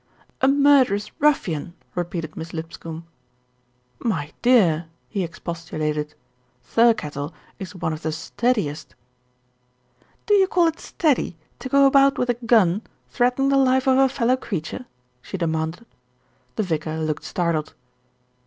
[0.41, 3.03] "A murderous ruffian," repeated Miss Lipscombe.
[3.99, 6.15] "My dear," he expostulated,
[6.63, 8.95] "Thirkettle is one of the steadiest"
[10.25, 13.85] "Do you call it steady to go about with a gun threat ening the life
[13.87, 14.87] of a fellow creature?"
[15.21, 15.85] she demanded.
[16.55, 17.75] The vicar looked startled.